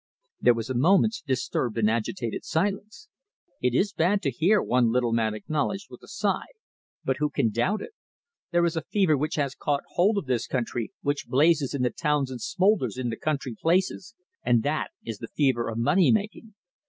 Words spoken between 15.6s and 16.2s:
of money